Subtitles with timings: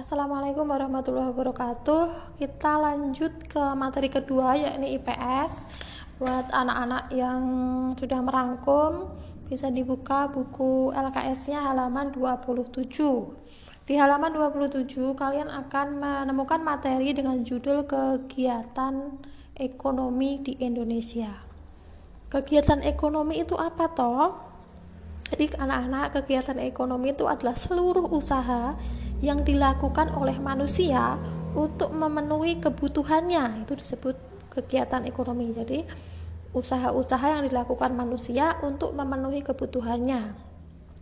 [0.00, 2.32] Assalamualaikum warahmatullahi wabarakatuh.
[2.40, 5.68] Kita lanjut ke materi kedua yakni IPS.
[6.16, 7.42] Buat anak-anak yang
[7.92, 9.12] sudah merangkum
[9.52, 12.80] bisa dibuka buku LKS-nya halaman 27.
[13.84, 19.20] Di halaman 27 kalian akan menemukan materi dengan judul kegiatan
[19.52, 21.44] ekonomi di Indonesia.
[22.32, 24.48] Kegiatan ekonomi itu apa toh?
[25.28, 28.80] Jadi anak-anak kegiatan ekonomi itu adalah seluruh usaha
[29.20, 31.20] yang dilakukan oleh manusia
[31.52, 33.64] untuk memenuhi kebutuhannya.
[33.64, 34.16] Itu disebut
[34.52, 35.52] kegiatan ekonomi.
[35.52, 35.84] Jadi
[36.50, 40.50] usaha-usaha yang dilakukan manusia untuk memenuhi kebutuhannya.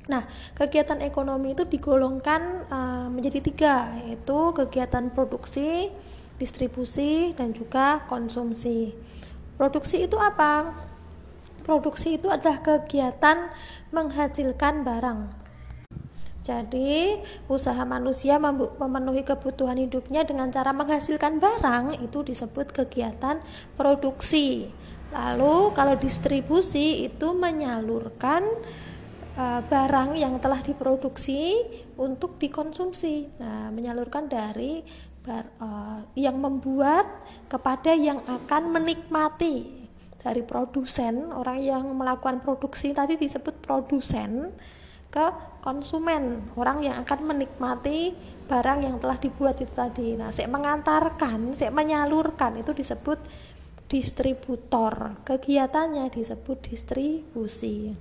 [0.09, 0.25] Nah,
[0.57, 5.93] kegiatan ekonomi itu digolongkan uh, menjadi tiga, yaitu kegiatan produksi,
[6.41, 8.97] distribusi, dan juga konsumsi.
[9.61, 10.73] Produksi itu apa?
[11.61, 13.53] Produksi itu adalah kegiatan
[13.93, 15.48] menghasilkan barang.
[16.48, 23.45] Jadi, usaha manusia memenuhi kebutuhan hidupnya dengan cara menghasilkan barang itu disebut kegiatan
[23.77, 24.73] produksi.
[25.12, 28.48] Lalu, kalau distribusi itu menyalurkan
[29.36, 31.61] uh, barang yang telah diproduksi
[32.00, 33.28] untuk dikonsumsi.
[33.36, 34.80] Nah, menyalurkan dari
[35.20, 37.05] bar, uh, yang membuat
[37.53, 39.84] kepada yang akan menikmati
[40.25, 44.51] dari produsen orang yang melakukan produksi tadi disebut produsen
[45.08, 45.27] ke
[45.69, 48.16] konsumen orang yang akan menikmati
[48.48, 50.16] barang yang telah dibuat itu tadi.
[50.16, 53.20] Nah saya mengantarkan saya menyalurkan itu disebut
[53.92, 55.20] distributor.
[55.28, 57.92] Kegiatannya disebut distribusi.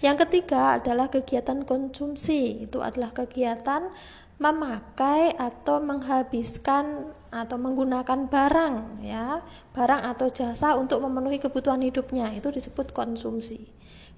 [0.00, 2.64] Yang ketiga adalah kegiatan konsumsi.
[2.64, 3.92] Itu adalah kegiatan
[4.40, 9.44] memakai atau menghabiskan atau menggunakan barang ya.
[9.76, 12.32] Barang atau jasa untuk memenuhi kebutuhan hidupnya.
[12.32, 13.68] Itu disebut konsumsi.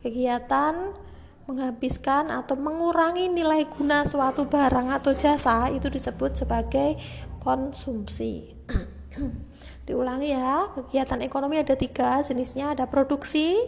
[0.07, 0.95] Kegiatan
[1.47, 6.97] menghabiskan atau mengurangi nilai guna suatu barang atau jasa itu disebut sebagai
[7.43, 8.55] konsumsi
[9.87, 13.59] diulangi ya kegiatan ekonomi ada tiga jenisnya ada produksi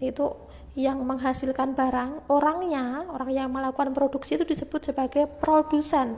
[0.00, 6.16] itu yang menghasilkan barang, orangnya, orang yang melakukan produksi itu disebut sebagai produsen.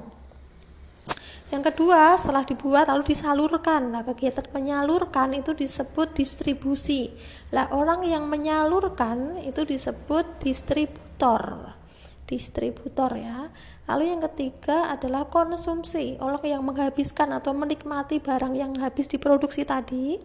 [1.53, 3.93] Yang kedua, setelah dibuat lalu disalurkan.
[3.93, 7.13] Nah, kegiatan menyalurkan itu disebut distribusi.
[7.53, 11.77] Lah, orang yang menyalurkan itu disebut distributor.
[12.25, 13.53] Distributor ya.
[13.85, 16.17] Lalu yang ketiga adalah konsumsi.
[16.25, 20.17] Orang yang menghabiskan atau menikmati barang yang habis diproduksi tadi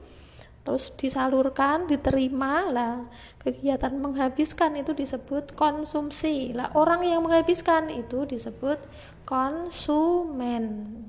[0.67, 3.07] terus disalurkan diterima lah
[3.39, 8.75] kegiatan menghabiskan itu disebut konsumsi lah orang yang menghabiskan itu disebut
[9.23, 11.07] konsumen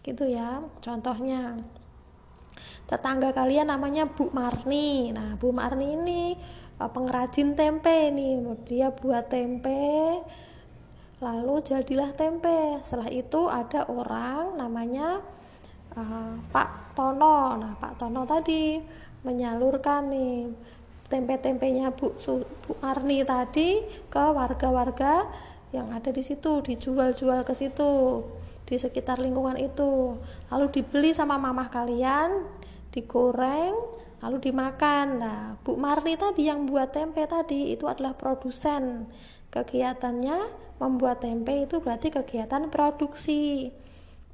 [0.00, 1.60] gitu ya contohnya.
[2.88, 5.14] Tetangga kalian namanya Bu Marni.
[5.14, 6.22] Nah Bu Marni ini
[6.80, 8.42] eh, pengrajin tempe nih.
[8.66, 10.20] Dia buat tempe
[11.20, 12.80] lalu jadilah tempe.
[12.80, 15.20] Setelah itu ada orang namanya
[15.94, 17.60] uh, Pak Tono.
[17.60, 18.80] Nah Pak Tono tadi
[19.20, 20.48] menyalurkan nih
[21.12, 22.16] tempe-tempenya Bu,
[22.64, 25.28] Bu Arni tadi ke warga-warga
[25.70, 28.24] yang ada di situ dijual-jual ke situ
[28.70, 30.14] di sekitar lingkungan itu.
[30.54, 32.46] Lalu dibeli sama mamah kalian
[32.94, 33.74] digoreng
[34.22, 35.06] lalu dimakan.
[35.18, 39.10] Nah Bu Marni tadi yang buat tempe tadi itu adalah produsen.
[39.50, 43.74] Kegiatannya membuat tempe itu berarti kegiatan produksi.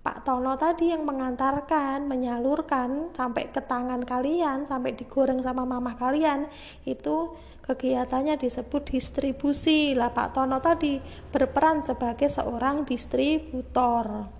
[0.07, 6.47] Pak Tono tadi yang mengantarkan, menyalurkan sampai ke tangan kalian, sampai digoreng sama mamah kalian,
[6.87, 7.35] itu
[7.66, 9.93] kegiatannya disebut distribusi.
[9.93, 11.03] Lah Pak Tono tadi
[11.34, 14.31] berperan sebagai seorang distributor.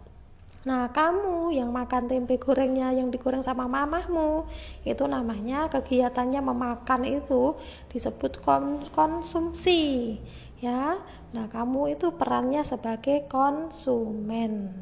[0.67, 4.51] Nah, kamu yang makan tempe gorengnya yang digoreng sama mamahmu,
[4.83, 7.55] itu namanya kegiatannya memakan itu
[7.87, 8.43] disebut
[8.91, 10.19] konsumsi.
[10.59, 10.99] Ya.
[11.31, 14.75] Nah, kamu itu perannya sebagai konsumen.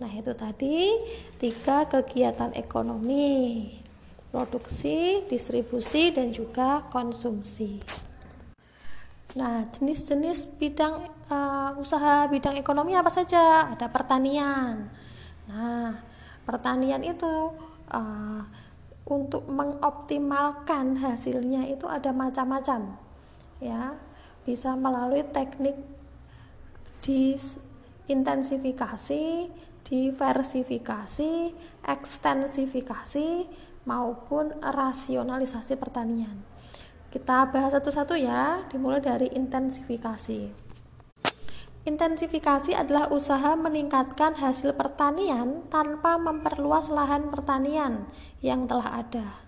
[0.00, 0.96] Nah, itu tadi
[1.36, 3.68] tiga kegiatan ekonomi:
[4.28, 7.80] produksi, distribusi, dan juga konsumsi.
[9.36, 13.68] Nah, jenis-jenis bidang uh, usaha bidang ekonomi apa saja?
[13.72, 14.88] Ada pertanian.
[15.48, 16.00] Nah,
[16.48, 17.52] pertanian itu
[17.92, 18.42] uh,
[19.08, 22.96] untuk mengoptimalkan hasilnya itu ada macam-macam,
[23.60, 23.94] ya.
[24.44, 25.76] Bisa melalui teknik
[27.04, 29.48] disintensifikasi,
[29.84, 31.52] diversifikasi,
[31.84, 33.28] ekstensifikasi
[33.88, 36.44] maupun rasionalisasi pertanian.
[37.08, 40.68] Kita bahas satu-satu ya, dimulai dari intensifikasi.
[41.88, 48.04] Intensifikasi adalah usaha meningkatkan hasil pertanian tanpa memperluas lahan pertanian
[48.44, 49.47] yang telah ada.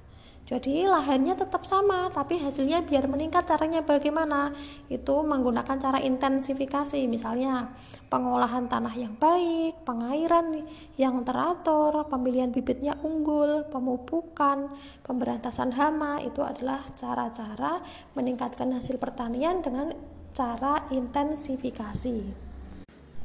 [0.51, 4.51] Jadi lahannya tetap sama tapi hasilnya biar meningkat caranya bagaimana.
[4.91, 7.71] Itu menggunakan cara intensifikasi misalnya
[8.11, 10.67] pengolahan tanah yang baik pengairan
[10.99, 14.75] yang teratur pemilihan bibitnya unggul pemupukan
[15.07, 16.19] pemberantasan hama.
[16.19, 17.79] Itu adalah cara-cara
[18.19, 19.95] meningkatkan hasil pertanian dengan
[20.35, 22.50] cara intensifikasi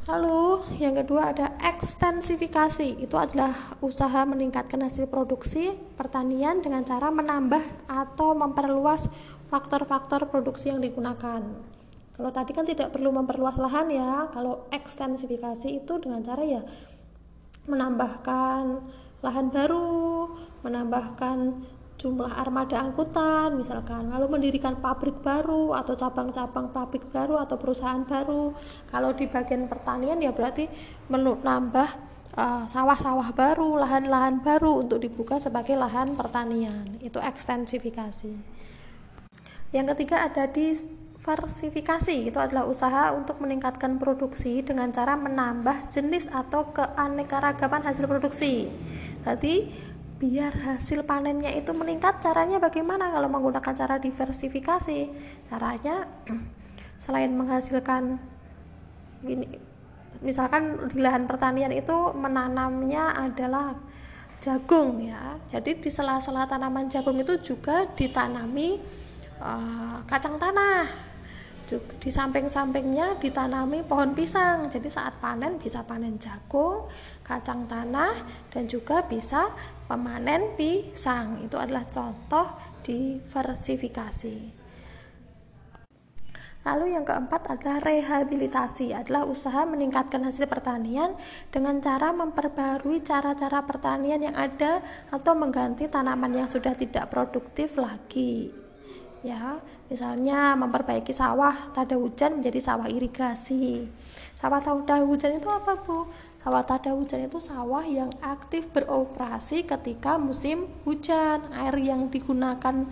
[0.06, 3.02] Lalu yang kedua ada ekstensifikasi.
[3.02, 3.50] Itu adalah
[3.81, 9.10] usaha meningkatkan hasil produksi pertanian dengan cara menambah atau memperluas
[9.50, 11.42] faktor-faktor produksi yang digunakan.
[12.16, 14.30] Kalau tadi kan tidak perlu memperluas lahan ya.
[14.30, 16.62] Kalau ekstensifikasi itu dengan cara ya
[17.66, 18.63] menambahkan
[19.25, 20.30] lahan baru,
[20.62, 24.12] menambahkan jumlah armada angkutan misalkan.
[24.12, 28.51] Lalu mendirikan pabrik baru atau cabang-cabang pabrik baru atau perusahaan baru.
[28.92, 30.68] Kalau di bagian pertanian ya berarti
[31.07, 31.89] menambah
[32.36, 37.00] uh, sawah-sawah baru lahan-lahan baru untuk dibuka sebagai lahan pertanian.
[37.00, 38.33] Itu ekstensifikasi.
[39.71, 42.31] Yang ketiga ada diversifikasi.
[42.31, 48.71] Itu adalah usaha untuk meningkatkan produksi dengan cara menambah jenis atau keanekaragaman hasil produksi.
[49.25, 49.68] Tadi
[50.25, 55.13] biar hasil panennya itu meningkat caranya bagaimana kalau menggunakan cara diversifikasi?
[55.45, 56.10] Caranya
[57.04, 58.18] selain menghasilkan
[59.22, 59.45] gini
[60.25, 63.77] misalkan di lahan pertanian itu menanamnya adalah
[64.42, 65.38] jagung ya.
[65.54, 68.81] Jadi di sela-sela tanaman jagung itu juga ditanami
[69.38, 71.13] uh, kacang tanah.
[72.01, 74.69] Di samping-sampingnya ditanami pohon pisang.
[74.69, 76.89] Jadi saat panen bisa panen jagung
[77.25, 78.13] kacang tanah
[78.54, 79.50] dan juga bisa
[79.89, 81.42] memanen pisang.
[81.42, 82.54] Itu adalah contoh
[82.86, 84.66] diversifikasi.
[86.66, 91.13] Lalu yang keempat adalah rehabilitasi, adalah usaha meningkatkan hasil pertanian
[91.54, 94.81] dengan cara memperbarui cara-cara pertanian yang ada
[95.13, 98.50] atau mengganti tanaman yang sudah tidak produktif lagi.
[99.21, 99.62] Ya
[99.94, 103.86] misalnya memperbaiki sawah tada hujan menjadi sawah irigasi.
[104.33, 106.10] Sawah tada hujan itu apa bu
[106.45, 111.42] sawah tada hujan itu sawah yang aktif beroperasi ketika musim hujan.
[111.50, 112.86] Air yang digunakan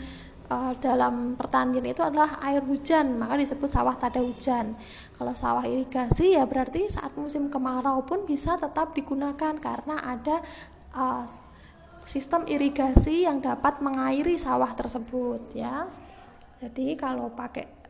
[0.50, 4.73] uh, dalam pertanian itu adalah air hujan maka disebut sawah tada hujan
[5.15, 10.41] kalau sawah irigasi ya berarti saat musim kemarau pun bisa tetap digunakan karena ada
[10.97, 11.25] uh,
[12.03, 15.88] sistem irigasi yang dapat mengairi sawah tersebut ya.
[16.59, 17.82] Jadi kalau pakai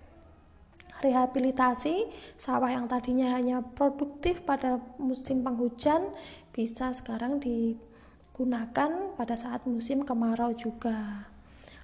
[1.02, 6.14] rehabilitasi sawah yang tadinya hanya produktif pada musim penghujan
[6.54, 11.32] bisa sekarang digunakan pada saat musim kemarau juga.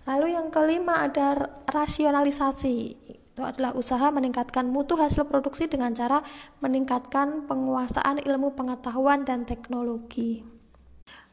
[0.06, 2.75] Lalu yang kelima ada rasionalisasi.
[3.07, 6.19] Itu adalah usaha meningkatkan mutu hasil produksi dengan cara
[6.59, 10.58] meningkatkan penguasaan ilmu pengetahuan dan teknologi.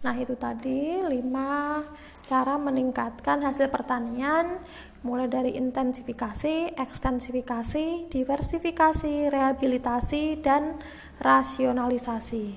[0.06, 1.82] Nah, itu tadi 5
[2.22, 4.62] cara meningkatkan hasil pertanian
[5.02, 10.78] mulai dari intensifikasi, ekstensifikasi, diversifikasi, rehabilitasi, dan
[11.18, 12.54] rasionalisasi.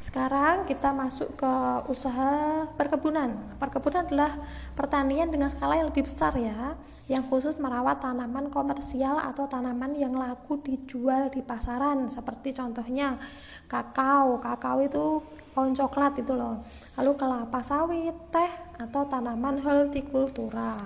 [0.00, 1.52] Sekarang kita masuk ke
[1.92, 3.36] usaha perkebunan.
[3.60, 4.40] Perkebunan adalah
[4.72, 6.72] pertanian dengan skala yang lebih besar ya,
[7.04, 13.20] yang khusus merawat tanaman komersial atau tanaman yang laku dijual di pasaran seperti contohnya
[13.68, 14.40] kakao.
[14.40, 15.20] Kakao itu
[15.56, 16.60] pohon coklat itu loh.
[17.00, 20.76] Lalu kelapa sawit, teh atau tanaman hortikultura.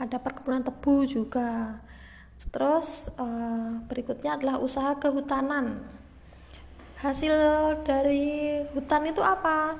[0.00, 1.76] Ada perkebunan tebu juga.
[2.48, 5.98] Terus uh, berikutnya adalah usaha kehutanan
[6.98, 7.30] hasil
[7.86, 9.78] dari hutan itu apa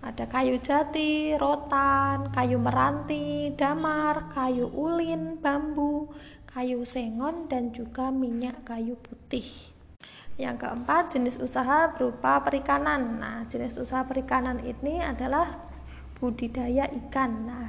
[0.00, 6.08] ada kayu jati, rotan, kayu meranti, damar, kayu ulin, bambu,
[6.48, 9.44] kayu sengon, dan juga minyak kayu putih.
[10.36, 13.18] Yang keempat, jenis usaha berupa perikanan.
[13.18, 15.46] Nah, jenis usaha perikanan ini adalah
[16.20, 17.48] budidaya ikan.
[17.48, 17.68] Nah,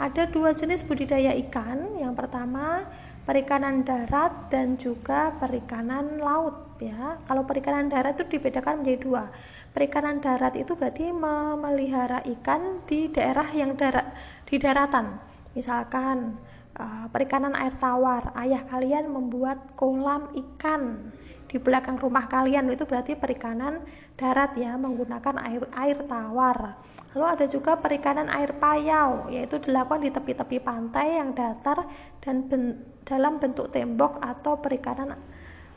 [0.00, 2.00] ada dua jenis budidaya ikan.
[2.00, 2.88] Yang pertama,
[3.22, 7.22] perikanan darat dan juga perikanan laut ya.
[7.22, 9.24] Kalau perikanan darat itu dibedakan menjadi dua.
[9.70, 14.10] Perikanan darat itu berarti memelihara ikan di daerah yang darat
[14.44, 15.22] di daratan.
[15.54, 16.36] Misalkan
[16.76, 21.14] uh, perikanan air tawar, ayah kalian membuat kolam ikan
[21.52, 23.84] di belakang rumah kalian itu berarti perikanan
[24.16, 26.80] darat ya menggunakan air air tawar.
[27.12, 31.84] Lalu ada juga perikanan air payau yaitu dilakukan di tepi-tepi pantai yang datar
[32.24, 35.20] dan ben, dalam bentuk tembok atau perikanan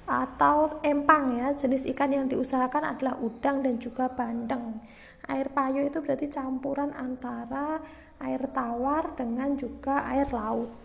[0.07, 1.51] atau empang ya.
[1.51, 4.79] Jenis ikan yang diusahakan adalah udang dan juga bandeng.
[5.27, 7.83] Air payau itu berarti campuran antara
[8.23, 10.84] air tawar dengan juga air laut.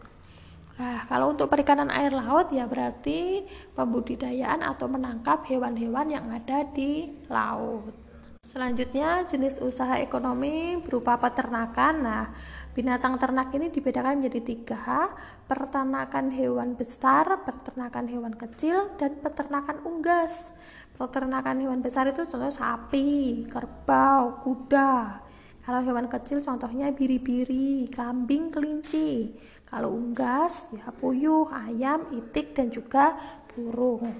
[0.81, 3.45] Nah, kalau untuk perikanan air laut ya berarti
[3.77, 7.93] pembudidayaan atau menangkap hewan-hewan yang ada di laut.
[8.41, 11.95] Selanjutnya jenis usaha ekonomi berupa peternakan.
[12.01, 12.25] Nah,
[12.73, 15.13] binatang ternak ini dibedakan menjadi tiga:
[15.45, 20.57] peternakan hewan besar, peternakan hewan kecil, dan peternakan unggas.
[20.97, 25.21] Peternakan hewan besar itu contoh sapi, kerbau, kuda.
[25.61, 29.37] Kalau hewan kecil contohnya biri-biri, kambing, kelinci.
[29.69, 33.15] Kalau unggas ya puyuh, ayam, itik dan juga
[33.53, 34.11] burung.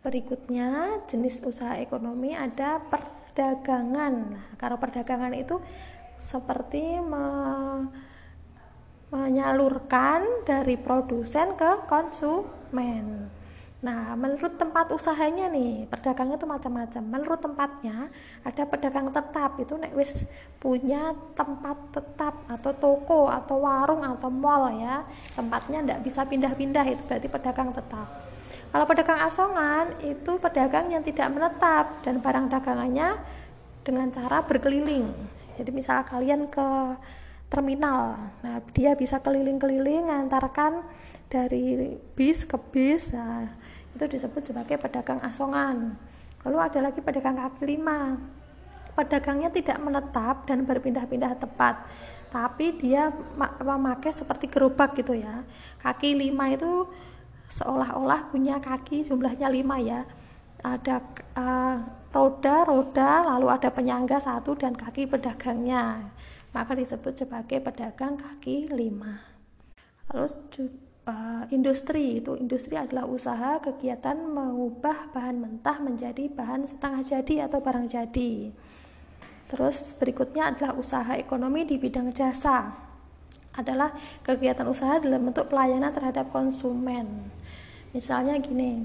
[0.00, 4.14] Berikutnya jenis usaha ekonomi ada per perdagangan.
[4.34, 5.62] Nah, kalau perdagangan itu
[6.18, 7.22] seperti me
[9.14, 13.30] menyalurkan dari produsen ke konsumen.
[13.78, 16.98] Nah, menurut tempat usahanya nih, pedagang itu macam-macam.
[16.98, 18.10] Menurut tempatnya,
[18.42, 20.26] ada pedagang tetap itu nek wis
[20.58, 25.06] punya tempat tetap atau toko atau warung atau mall ya.
[25.38, 28.08] Tempatnya ndak bisa pindah-pindah itu berarti pedagang tetap.
[28.68, 33.14] Kalau pedagang asongan itu pedagang yang tidak menetap dan barang dagangannya
[33.86, 35.06] dengan cara berkeliling.
[35.54, 36.98] Jadi misal kalian ke
[37.48, 40.84] terminal, nah dia bisa keliling-keliling mengantarkan
[41.32, 43.48] dari bis ke bis, nah
[43.94, 45.96] itu disebut sebagai pedagang asongan.
[46.44, 48.18] Lalu ada lagi pedagang kaki lima.
[48.98, 51.86] Pedagangnya tidak menetap dan berpindah-pindah tempat,
[52.34, 53.14] tapi dia
[53.62, 55.46] memakai seperti gerobak gitu ya.
[55.78, 56.90] Kaki lima itu
[57.48, 60.04] seolah-olah punya kaki jumlahnya lima ya
[60.60, 61.00] ada
[61.32, 61.76] uh,
[62.12, 66.12] roda roda lalu ada penyangga satu dan kaki pedagangnya
[66.52, 69.24] maka disebut sebagai pedagang kaki lima
[70.12, 70.28] lalu
[71.08, 72.20] uh, industri.
[72.20, 78.52] Itu industri adalah usaha kegiatan mengubah bahan mentah menjadi bahan setengah jadi atau barang jadi.
[79.48, 82.68] Terus berikutnya adalah usaha ekonomi di bidang jasa.
[83.56, 83.90] Adalah
[84.22, 87.32] kegiatan usaha dalam bentuk pelayanan terhadap konsumen.
[87.96, 88.84] Misalnya gini,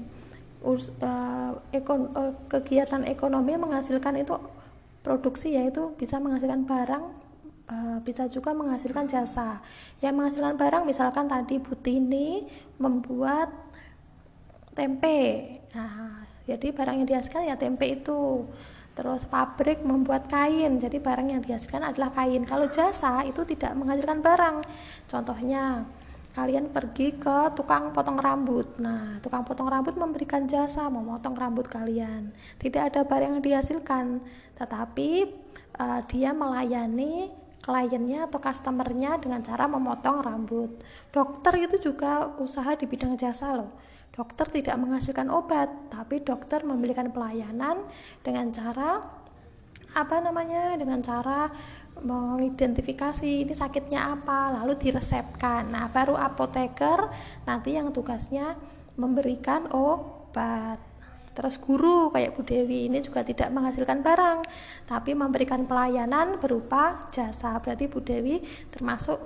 [0.64, 4.34] uh, ekon, uh, kegiatan ekonomi menghasilkan itu
[5.04, 7.04] produksi yaitu bisa menghasilkan barang,
[7.70, 9.60] uh, bisa juga menghasilkan jasa.
[10.00, 12.44] Yang menghasilkan barang misalkan tadi Butini
[12.76, 13.52] membuat
[14.74, 15.54] tempe.
[15.72, 18.44] Nah, jadi barang yang dihasilkan ya tempe itu.
[18.94, 20.78] Terus pabrik membuat kain.
[20.78, 22.46] Jadi barang yang dihasilkan adalah kain.
[22.46, 24.56] Kalau jasa itu tidak menghasilkan barang.
[25.10, 25.82] Contohnya
[26.34, 28.78] kalian pergi ke tukang potong rambut.
[28.78, 32.30] Nah tukang potong rambut memberikan jasa memotong rambut kalian.
[32.58, 34.22] Tidak ada barang yang dihasilkan.
[34.54, 35.10] Tetapi
[35.78, 40.70] uh, dia melayani kliennya atau customernya dengan cara memotong rambut
[41.08, 43.72] dokter itu juga usaha di bidang jasa loh
[44.14, 47.82] Dokter tidak menghasilkan obat, tapi dokter memberikan pelayanan
[48.22, 49.02] dengan cara
[49.90, 50.78] apa namanya?
[50.78, 51.50] Dengan cara
[51.98, 55.66] mengidentifikasi ini sakitnya apa, lalu diresepkan.
[55.66, 57.10] Nah, baru apoteker
[57.42, 58.54] nanti yang tugasnya
[58.94, 60.78] memberikan obat.
[61.34, 64.46] Terus guru kayak Bu Dewi ini juga tidak menghasilkan barang,
[64.86, 67.58] tapi memberikan pelayanan berupa jasa.
[67.58, 68.38] Berarti Bu Dewi
[68.70, 69.18] termasuk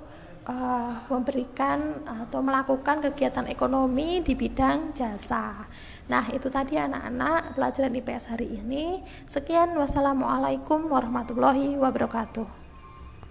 [0.49, 5.69] uh, memberikan atau melakukan kegiatan ekonomi di bidang jasa.
[6.09, 9.05] Nah, itu tadi anak-anak pelajaran IPS hari ini.
[9.29, 12.68] Sekian, wassalamualaikum warahmatullahi wabarakatuh.